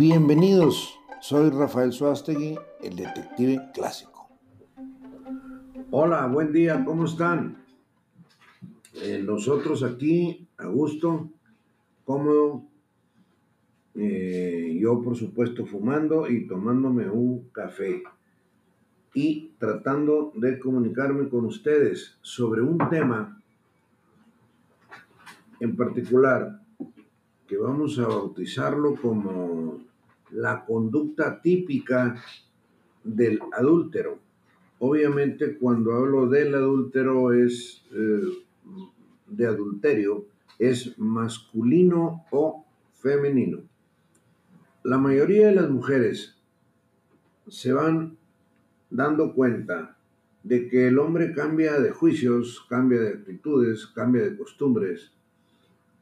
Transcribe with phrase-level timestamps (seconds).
[0.00, 4.28] Bienvenidos, soy Rafael Suástegui, el detective clásico.
[5.90, 7.64] Hola, buen día, ¿cómo están?
[8.94, 11.32] Eh, nosotros aquí, a gusto,
[12.04, 12.62] cómodo,
[13.96, 18.04] eh, yo por supuesto fumando y tomándome un café
[19.14, 23.42] y tratando de comunicarme con ustedes sobre un tema
[25.58, 26.60] en particular
[27.48, 29.57] que vamos a bautizarlo como
[30.30, 32.22] la conducta típica
[33.04, 34.18] del adúltero.
[34.78, 38.20] Obviamente cuando hablo del adúltero es eh,
[39.26, 40.26] de adulterio,
[40.58, 42.64] es masculino o
[42.94, 43.62] femenino.
[44.84, 46.36] La mayoría de las mujeres
[47.48, 48.16] se van
[48.90, 49.96] dando cuenta
[50.42, 55.12] de que el hombre cambia de juicios, cambia de actitudes, cambia de costumbres,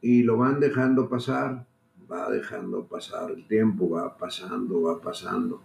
[0.01, 1.66] y lo van dejando pasar,
[2.11, 5.61] va dejando pasar el tiempo, va pasando, va pasando.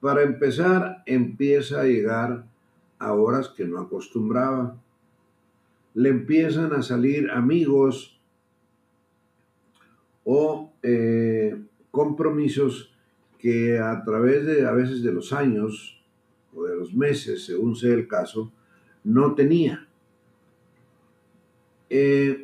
[0.00, 2.44] Para empezar, empieza a llegar
[2.98, 4.76] a horas que no acostumbraba.
[5.94, 8.20] Le empiezan a salir amigos
[10.24, 12.92] o eh, compromisos
[13.38, 16.02] que a través de a veces de los años
[16.54, 18.50] o de los meses, según sea el caso,
[19.04, 19.86] no tenía.
[21.90, 22.43] Eh,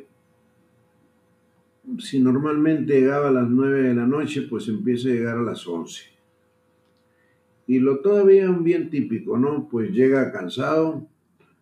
[1.99, 5.67] si normalmente llegaba a las 9 de la noche, pues empieza a llegar a las
[5.67, 6.03] 11.
[7.67, 9.67] Y lo todavía bien típico, ¿no?
[9.69, 11.07] Pues llega cansado,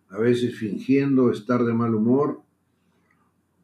[0.08, 2.42] a veces fingiendo estar de mal humor,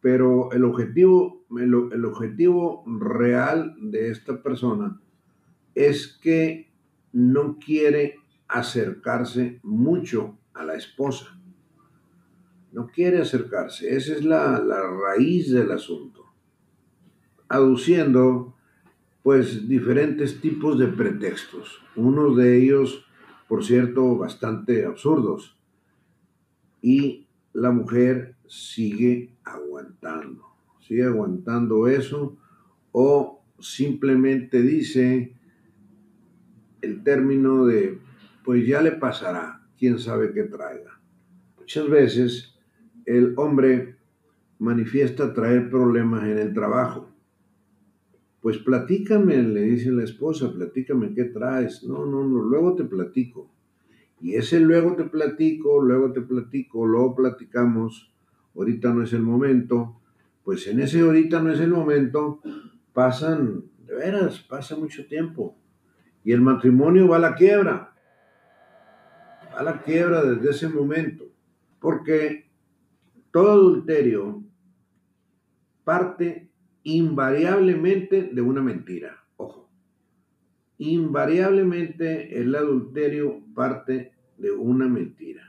[0.01, 5.01] pero el objetivo, el, objetivo real de esta persona
[5.75, 6.71] es que
[7.13, 11.41] no quiere acercarse mucho a la esposa.
[12.73, 13.97] No quiere acercarse.
[13.97, 16.26] Esa es la, la raíz del asunto
[17.49, 18.55] aduciendo
[19.23, 23.05] pues diferentes tipos de pretextos, unos de ellos,
[23.49, 25.59] por cierto, bastante absurdos.
[26.81, 30.45] Y la mujer sigue aguantando,
[30.79, 32.37] sigue aguantando eso
[32.93, 35.35] o simplemente dice
[36.81, 37.99] el término de,
[38.45, 41.01] pues ya le pasará, quién sabe qué traiga.
[41.59, 42.55] Muchas veces
[43.07, 43.97] el hombre
[44.61, 47.16] manifiesta traer problemas en el trabajo
[48.47, 51.83] pues platícame, le dice la esposa, platícame qué traes.
[51.83, 53.51] No, no, no, luego te platico.
[54.21, 58.15] Y ese luego te platico, luego te platico, luego platicamos,
[58.55, 60.01] ahorita no es el momento.
[60.45, 62.41] Pues en ese ahorita no es el momento,
[62.93, 65.59] pasan, de veras, pasa mucho tiempo.
[66.23, 67.97] Y el matrimonio va a la quiebra.
[69.53, 71.25] Va a la quiebra desde ese momento.
[71.81, 72.49] Porque
[73.33, 74.45] todo adulterio
[75.83, 76.46] parte
[76.87, 79.25] invariablemente de una mentira.
[79.39, 79.69] Ojo,
[80.79, 85.43] invariablemente el adulterio parte de una mentira.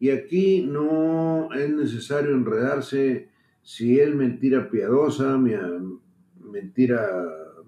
[0.00, 3.28] Y aquí no es necesario enredarse
[3.62, 7.06] si es mentira piadosa, mentira,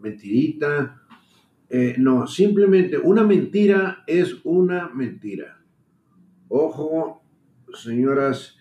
[0.00, 1.00] mentirita.
[1.70, 5.62] Eh, no, simplemente una mentira es una mentira.
[6.48, 7.22] Ojo,
[7.74, 8.57] señoras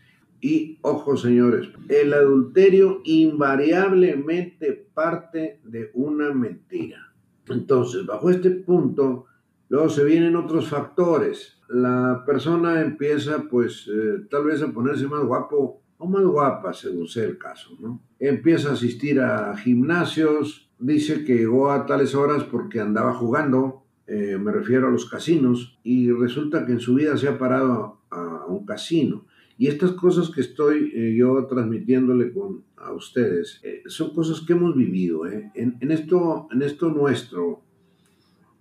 [0.48, 7.14] y ojo, señores, el adulterio invariablemente parte de una mentira.
[7.50, 9.26] Entonces, bajo este punto,
[9.68, 11.58] luego se vienen otros factores.
[11.68, 17.10] La persona empieza, pues, eh, tal vez a ponerse más guapo o más guapa, según
[17.10, 18.02] sea el caso, ¿no?
[18.18, 24.38] Empieza a asistir a gimnasios, dice que llegó a tales horas porque andaba jugando, eh,
[24.40, 28.46] me refiero a los casinos, y resulta que en su vida se ha parado a
[28.48, 29.26] un casino
[29.58, 34.54] y estas cosas que estoy eh, yo transmitiéndole con, a ustedes eh, son cosas que
[34.54, 35.26] hemos vivido.
[35.28, 35.52] ¿eh?
[35.56, 37.64] En, en, esto, en esto nuestro,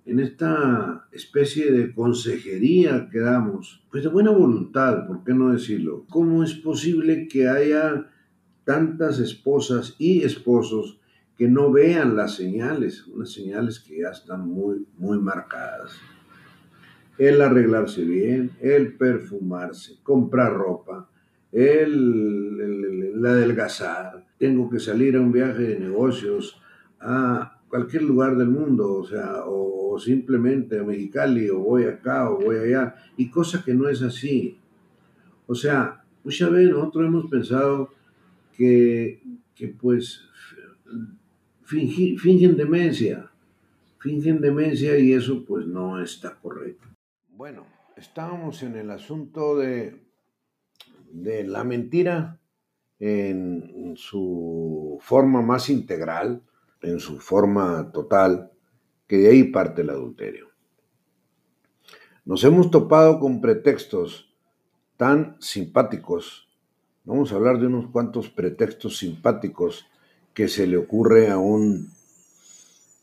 [0.06, 6.06] en esta especie de consejería que damos, pues de buena voluntad, ¿por qué no decirlo?
[6.08, 8.10] ¿Cómo es posible que haya
[8.64, 10.98] tantas esposas y esposos
[11.36, 15.92] que no vean las señales, unas señales que ya están muy, muy marcadas?
[17.18, 21.08] El arreglarse bien, el perfumarse, comprar ropa,
[21.52, 24.26] el, adelgazar.
[24.38, 26.60] Tengo que salir a un viaje de negocios
[27.00, 32.38] a cualquier lugar del mundo, o sea, o, simplemente a Mexicali, o voy acá, o
[32.38, 34.58] voy allá, y cosa que no es así.
[35.46, 37.90] O sea, muchas veces nosotros hemos pensado
[38.54, 39.22] que,
[39.54, 40.20] que pues
[41.64, 43.30] fingen demencia,
[43.98, 46.85] fingen demencia y eso pues no está correcto.
[47.36, 47.66] Bueno,
[47.96, 50.02] estábamos en el asunto de,
[51.12, 52.40] de la mentira
[52.98, 56.42] en su forma más integral.
[56.80, 58.52] en su forma total,
[59.06, 60.48] que de ahí parte el adulterio.
[62.24, 64.34] Nos hemos topado con pretextos
[64.96, 66.48] tan simpáticos.
[67.04, 69.86] Vamos a hablar de unos cuantos pretextos simpáticos
[70.32, 71.90] que se le ocurre a un,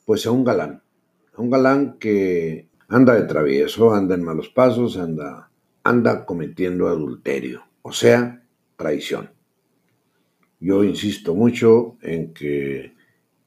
[0.05, 0.81] pues a un galán,
[1.35, 5.49] a un galán que anda de travieso, anda en malos pasos, anda,
[5.83, 8.45] anda cometiendo adulterio, o sea,
[8.75, 9.31] traición.
[10.59, 12.93] Yo insisto mucho en que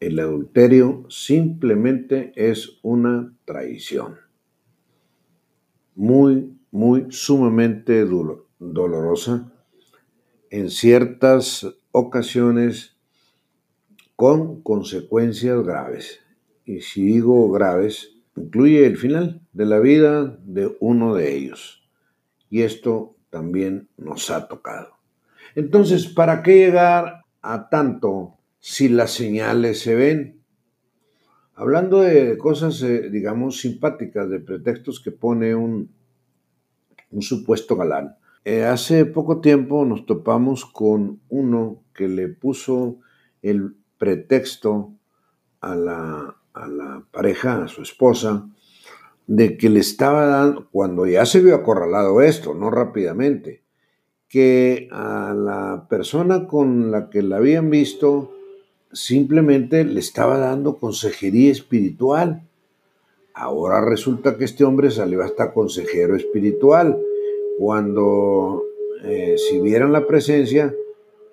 [0.00, 4.16] el adulterio simplemente es una traición.
[5.94, 8.04] Muy, muy sumamente
[8.58, 9.52] dolorosa.
[10.50, 12.96] En ciertas ocasiones
[14.16, 16.20] con consecuencias graves.
[16.64, 21.88] Y si digo graves, incluye el final de la vida de uno de ellos.
[22.50, 24.96] Y esto también nos ha tocado.
[25.54, 30.40] Entonces, ¿para qué llegar a tanto si las señales se ven?
[31.54, 35.90] Hablando de cosas, eh, digamos, simpáticas, de pretextos que pone un,
[37.10, 38.16] un supuesto galán.
[38.44, 42.98] Eh, hace poco tiempo nos topamos con uno que le puso
[43.42, 44.92] el pretexto
[45.60, 48.48] a la, a la pareja, a su esposa,
[49.26, 53.62] de que le estaba dando, cuando ya se vio acorralado esto, no rápidamente,
[54.28, 58.32] que a la persona con la que la habían visto
[58.92, 62.42] simplemente le estaba dando consejería espiritual.
[63.34, 66.98] Ahora resulta que este hombre salió hasta consejero espiritual.
[67.58, 68.64] Cuando
[69.04, 70.74] eh, si vieran la presencia,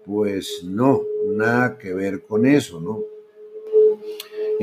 [0.06, 3.13] pues no, nada que ver con eso, ¿no?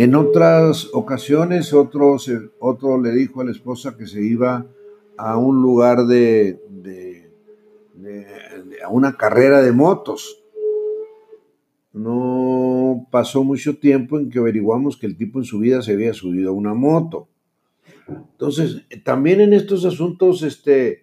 [0.01, 2.17] En otras ocasiones, otro,
[2.59, 4.67] otro le dijo a la esposa que se iba
[5.19, 6.59] a un lugar de
[8.83, 10.43] a una carrera de motos.
[11.93, 16.15] No pasó mucho tiempo en que averiguamos que el tipo en su vida se había
[16.15, 17.29] subido a una moto.
[18.09, 21.03] Entonces, también en estos asuntos, este,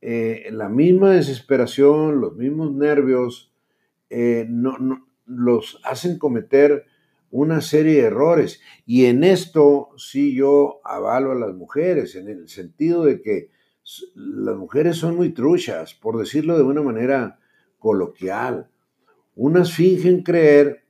[0.00, 3.52] eh, la misma desesperación, los mismos nervios,
[4.08, 6.86] eh, no, los hacen cometer
[7.30, 8.60] una serie de errores.
[8.86, 13.50] Y en esto sí yo avalo a las mujeres, en el sentido de que
[14.14, 17.38] las mujeres son muy truchas, por decirlo de una manera
[17.78, 18.68] coloquial.
[19.34, 20.84] Unas fingen creer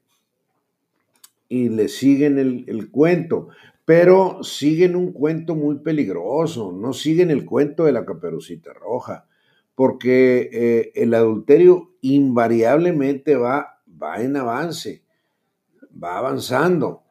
[1.49, 3.49] y le siguen el, cuento,
[3.85, 9.27] pero siguen un cuento muy peligroso, no siguen el cuento de la caperucita roja,
[9.75, 15.05] porque eh, el adulterio invariablemente va, va en avance,
[16.03, 17.03] va avanzando,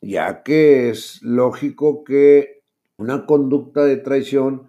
[0.00, 2.62] ya que es lógico que
[2.96, 4.68] una conducta de traición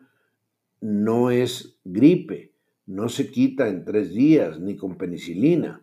[0.82, 2.54] no es gripe,
[2.86, 5.82] no se quita en tres días ni con penicilina.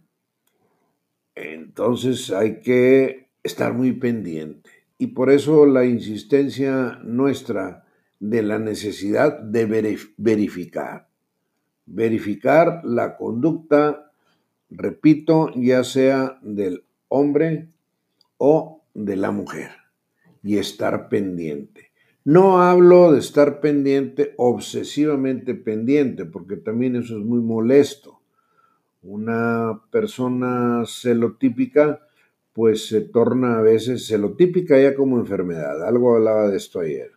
[1.34, 4.70] Entonces hay que estar muy pendiente.
[4.98, 7.84] Y por eso la insistencia nuestra
[8.20, 9.66] de la necesidad de
[10.16, 11.08] verificar.
[11.86, 14.12] Verificar la conducta,
[14.70, 17.68] repito, ya sea del hombre
[18.38, 19.70] o de la mujer.
[20.42, 21.92] Y estar pendiente.
[22.24, 28.20] No hablo de estar pendiente, obsesivamente pendiente, porque también eso es muy molesto.
[29.02, 32.00] Una persona celotípica,
[32.52, 35.84] pues se torna a veces celotípica ya como enfermedad.
[35.86, 37.10] Algo hablaba de esto ayer.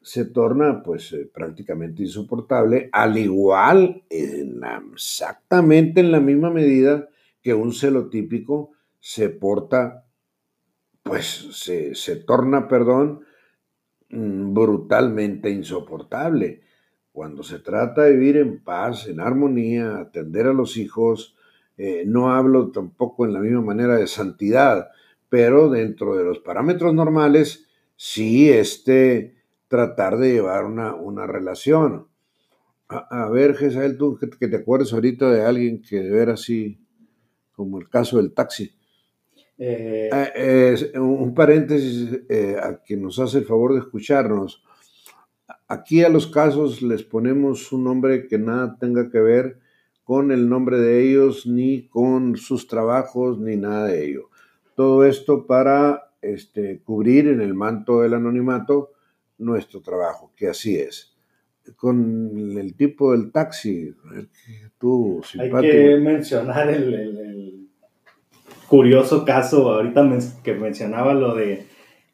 [0.00, 7.08] Se torna pues eh, prácticamente insoportable, al igual, exactamente en la misma medida
[7.42, 8.70] que un celotípico
[9.04, 10.06] se porta,
[11.02, 13.24] pues se, se torna, perdón,
[14.14, 16.62] Mm, brutalmente insoportable.
[17.12, 21.36] Cuando se trata de vivir en paz, en armonía, atender a los hijos,
[21.76, 24.90] eh, no hablo tampoco en la misma manera de santidad,
[25.28, 29.36] pero dentro de los parámetros normales, sí este,
[29.68, 32.06] tratar de llevar una, una relación.
[32.88, 36.78] A, ver, Gesael, tú que, te acuerdes ahorita de alguien que de ver así,
[37.52, 38.76] como el caso del taxi,
[39.56, 44.62] eh, eh, un paréntesis eh, a quien nos hace el favor de escucharnos.
[45.68, 49.58] Aquí a los casos les ponemos un nombre que nada tenga que ver
[50.02, 54.28] con el nombre de ellos, ni con sus trabajos, ni nada de ello.
[54.74, 58.92] Todo esto para este, cubrir en el manto del anonimato
[59.38, 61.16] nuestro trabajo, que así es.
[61.76, 63.94] Con el tipo del taxi,
[64.76, 65.56] tú, simpático.
[65.56, 67.43] Hay que mencionar el
[68.68, 70.08] curioso caso, ahorita
[70.42, 71.66] que mencionaba lo de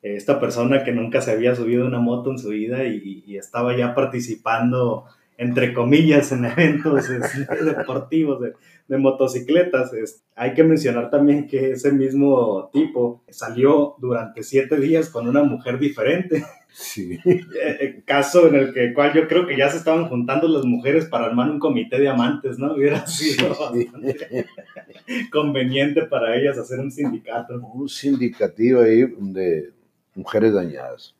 [0.02, 3.94] esta persona que nunca se había subido una moto en su vida y, estaba ya
[3.94, 5.06] participando
[5.40, 7.08] entre comillas, en eventos
[7.64, 8.52] deportivos de,
[8.88, 9.90] de motocicletas.
[10.36, 15.78] hay que mencionar también que ese mismo tipo salió durante siete días con una mujer
[15.78, 16.44] diferente.
[16.72, 17.18] Sí.
[17.26, 20.64] Eh, eh, caso en el que, cual yo creo que ya se estaban juntando las
[20.64, 22.74] mujeres para armar un comité de amantes, ¿no?
[22.74, 23.54] Hubiera sido
[25.32, 27.54] conveniente para ellas hacer un sindicato.
[27.74, 29.72] Un sindicativo ahí de
[30.14, 31.14] mujeres dañadas.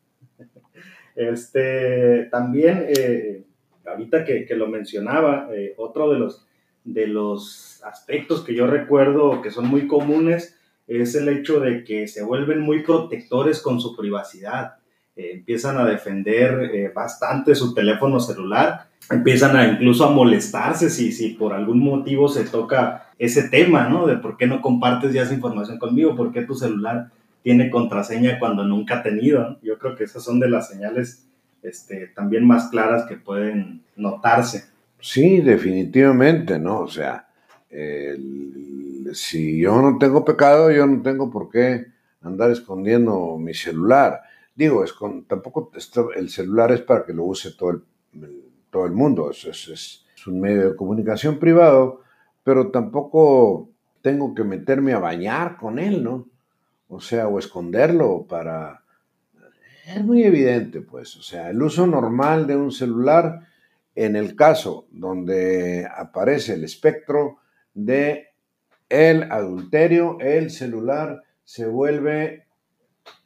[1.15, 3.43] Este, también, eh,
[3.85, 6.45] ahorita que, que, lo mencionaba, otro de los,
[6.83, 10.57] de los aspectos que yo recuerdo que son muy comunes
[10.87, 14.75] es el hecho de que se vuelven muy protectores con su privacidad
[15.13, 21.11] eh, empiezan a defender eh, bastante su teléfono celular, empiezan a incluso a molestarse si,
[21.11, 24.07] si por algún motivo se toca ese tema, ¿no?
[24.07, 27.11] De por qué no compartes ya esa información conmigo, por qué tu celular
[27.43, 29.59] tiene contraseña cuando nunca ha tenido.
[29.61, 31.27] Yo creo que esas son de las señales
[31.63, 34.65] este, también más claras que pueden notarse.
[34.99, 36.81] Sí, definitivamente, ¿no?
[36.81, 37.27] O sea,
[39.13, 41.87] si yo no tengo pecado, yo no tengo por qué
[42.21, 44.21] andar escondiendo mi celular.
[44.55, 44.93] Digo, es
[45.27, 45.71] tampoco
[46.15, 47.83] el celular es para que lo use todo el,
[48.69, 52.01] todo el mundo, es, un medio de comunicación privado,
[52.43, 53.69] pero tampoco
[54.03, 56.27] tengo que meterme a bañar con él, ¿no?
[56.89, 58.80] O sea, o esconderlo para...
[59.85, 63.47] Es muy evidente, pues, o sea, el uso normal de un celular,
[63.95, 67.39] en el caso donde aparece el espectro
[67.73, 68.27] de
[68.89, 72.45] el adulterio, el celular se vuelve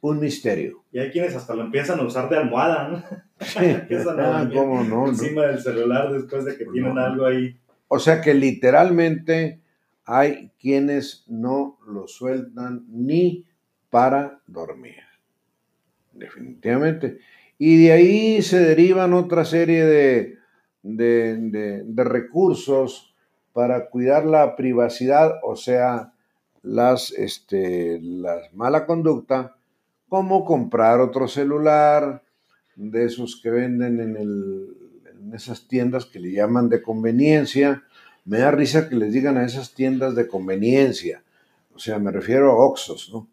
[0.00, 0.84] un misterio.
[0.92, 3.04] Y hay quienes hasta lo empiezan a usar de almohada, ¿no?
[3.40, 3.76] Sí.
[4.18, 5.08] ah, ¿cómo no?
[5.08, 7.58] Encima del celular después de que tienen algo ahí.
[7.88, 9.60] O sea que literalmente
[10.04, 13.46] hay quienes no lo sueltan ni
[13.90, 15.05] para dormir.
[16.18, 17.18] Definitivamente.
[17.58, 20.38] Y de ahí se derivan otra serie de,
[20.82, 23.14] de, de recursos
[23.52, 26.12] para cuidar la privacidad, o sea,
[26.62, 29.56] las, este, la mala conducta
[30.08, 32.22] como comprar otro celular,
[32.76, 37.82] de esos que venden en, en esas tiendas que le llaman de conveniencia.
[38.24, 41.22] Me da risa que les digan a esas tiendas de conveniencia.
[41.74, 43.28] O sea, me refiero a Oxos, ¿no?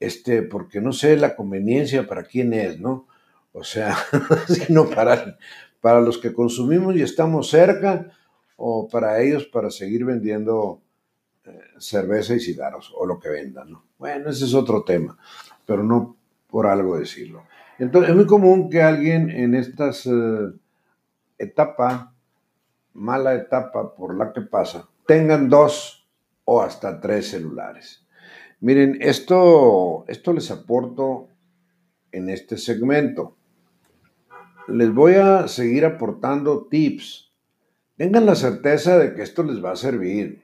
[0.00, 3.06] Este, porque no sé la conveniencia para quién es, ¿no?
[3.52, 3.96] O sea,
[4.48, 5.38] sino para,
[5.80, 8.12] para los que consumimos y estamos cerca,
[8.56, 10.80] o para ellos para seguir vendiendo
[11.44, 13.84] eh, cerveza y cigarros, o lo que vendan, ¿no?
[13.98, 15.18] Bueno, ese es otro tema
[15.68, 16.16] pero no
[16.48, 17.44] por algo decirlo.
[17.78, 20.50] Entonces, es muy común que alguien en estas eh,
[21.36, 22.14] etapa,
[22.94, 26.08] mala etapa por la que pasa, tengan dos
[26.46, 28.02] o hasta tres celulares.
[28.60, 31.28] Miren, esto, esto les aporto
[32.10, 33.36] en este segmento.
[34.66, 37.30] Les voy a seguir aportando tips.
[37.96, 40.42] Tengan la certeza de que esto les va a servir.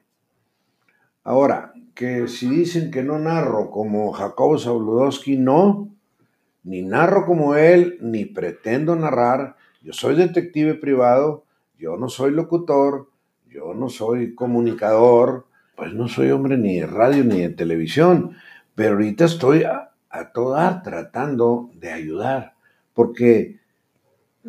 [1.24, 5.88] Ahora, que si dicen que no narro como Jacobo Sabludowski, no,
[6.62, 9.56] ni narro como él, ni pretendo narrar.
[9.82, 11.44] Yo soy detective privado,
[11.78, 13.08] yo no soy locutor,
[13.48, 18.36] yo no soy comunicador, pues no soy hombre ni de radio ni de televisión,
[18.74, 22.54] pero ahorita estoy a, a toda tratando de ayudar,
[22.92, 23.58] porque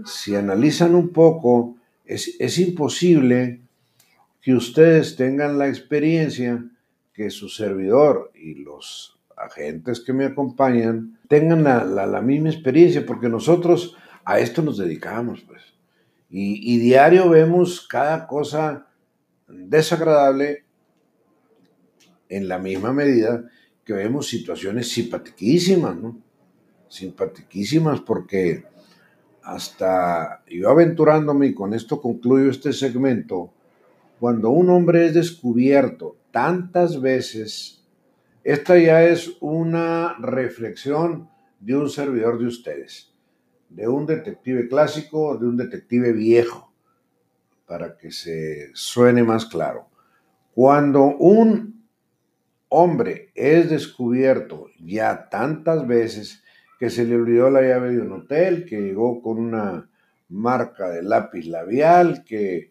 [0.06, 3.62] si analizan un poco, es, es imposible
[4.42, 6.64] que ustedes tengan la experiencia
[7.14, 13.96] que su servidor y los agentes que me acompañan tengan la, misma experiencia, porque nosotros
[14.24, 15.62] a esto nos dedicamos, pues.
[16.30, 18.88] Y, diario vemos cada cosa
[19.48, 20.65] desagradable
[22.30, 23.46] en la misma medida
[23.84, 26.18] que vemos situaciones simpatiquísimas, ¿no?
[26.88, 28.66] Simpatiquísimas porque
[29.44, 33.54] hasta yo aventurándome, y con esto concluyo este segmento,
[34.20, 37.84] cuando un hombre es descubierto tantas veces,
[38.44, 41.30] esta ya es una reflexión
[41.60, 43.14] de un servidor de ustedes,
[43.70, 46.72] de un detective clásico, de un detective viejo,
[47.68, 49.88] para que se suene más claro.
[50.54, 51.75] Cuando un
[52.70, 56.44] hombre es descubierto ya tantas veces
[56.80, 59.90] que se le olvidó la llave de un hotel, que llegó con una
[60.30, 62.70] marca de lápiz labial, que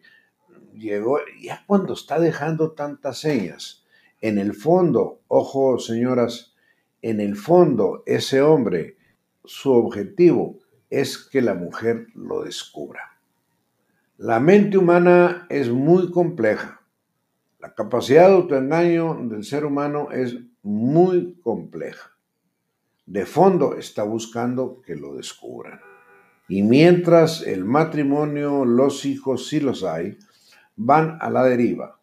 [0.73, 3.85] llegó, ya cuando está dejando tantas señas,
[4.21, 6.55] en el fondo, ojo señoras,
[7.01, 8.97] en el fondo ese hombre,
[9.43, 10.59] su objetivo
[10.89, 13.19] es que la mujer lo descubra.
[14.17, 16.81] La mente humana es muy compleja.
[17.65, 22.11] La capacidad de autoengaño del ser humano es muy compleja.
[23.07, 25.79] De fondo está buscando que lo descubran.
[26.47, 30.15] Y mientras el matrimonio, los hijos, si los hay,
[30.75, 31.99] van a la deriva.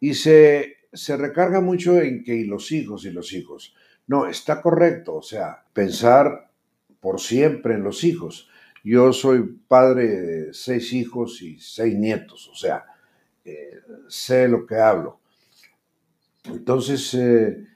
[0.00, 3.76] Y se, se recarga mucho en que y los hijos y los hijos.
[4.08, 6.50] No, está correcto, o sea, pensar
[6.98, 8.48] por siempre en los hijos.
[8.82, 12.86] Yo soy padre de seis hijos y seis nietos, o sea,
[13.44, 15.20] eh, sé lo que hablo.
[16.44, 17.66] Entonces, eh,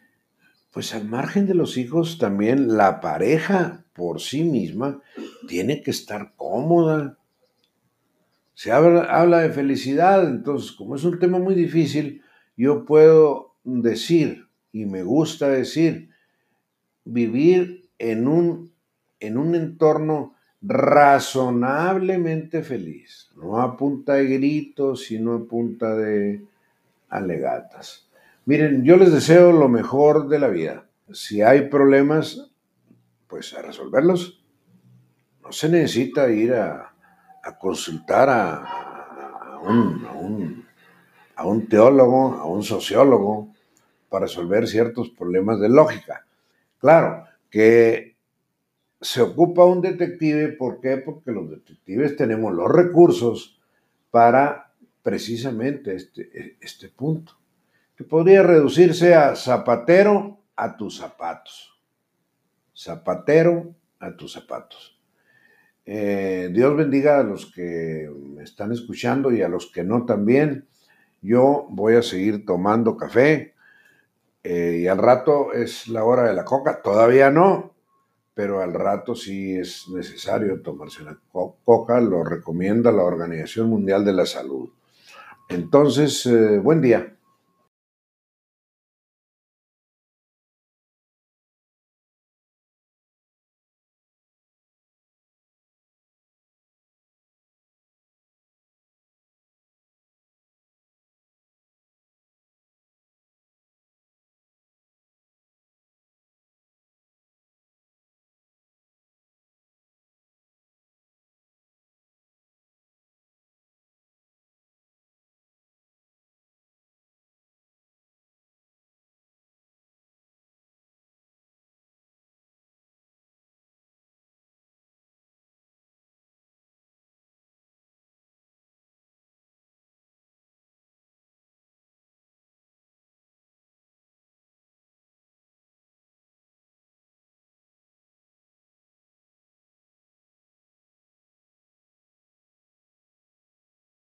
[0.71, 5.01] pues al margen de los hijos, también la pareja por sí misma
[5.47, 7.19] tiene que estar cómoda.
[8.55, 12.23] Se habla, habla de felicidad, entonces como es un tema muy difícil,
[12.57, 16.11] yo puedo decir, y me gusta decir,
[17.05, 18.73] vivir en un,
[19.21, 20.34] en un entorno
[20.67, 26.43] razonablemente feliz, no a punta de gritos, sino a punta de
[27.11, 28.09] alegatas.
[28.47, 30.87] Miren, yo les deseo lo mejor de la vida.
[31.13, 32.51] Si hay problemas,
[33.27, 34.43] pues a resolverlos.
[35.43, 36.91] No se necesita ir a,
[37.61, 40.65] consultar a, un,
[41.37, 43.55] a un teólogo, a un sociólogo,
[44.09, 46.25] para resolver ciertos problemas de lógica.
[46.79, 48.14] Claro, que
[49.05, 50.97] se ocupa un detective, ¿por qué?
[50.97, 53.61] Porque los detectives tenemos los recursos
[54.11, 57.35] para precisamente este, este punto
[57.97, 61.79] que podría reducirse a zapatero a tus zapatos.
[62.75, 64.99] Zapatero a tus zapatos.
[65.85, 70.67] Eh, Dios bendiga a los que me están escuchando y a los que no también.
[71.21, 73.53] Yo voy a seguir tomando café
[74.43, 76.81] eh, y al rato es la hora de la coca.
[76.81, 77.74] Todavía no,
[78.35, 81.19] pero al rato sí es necesario tomarse una
[81.63, 82.01] coca.
[82.01, 84.69] Lo recomienda la Organización Mundial de la Salud.
[85.49, 87.14] Entonces, eh, buen día.